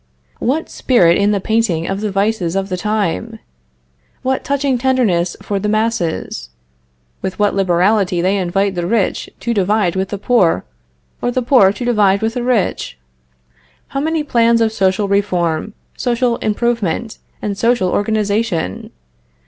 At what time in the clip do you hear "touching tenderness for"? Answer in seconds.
4.43-5.59